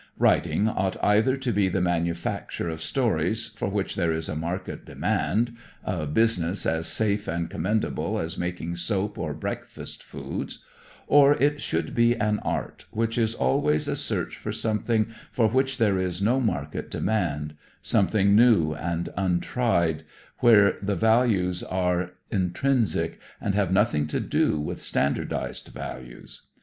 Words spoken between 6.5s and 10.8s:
as safe and commendable as making soap or breakfast foods